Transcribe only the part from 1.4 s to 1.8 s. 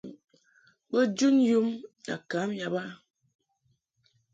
yum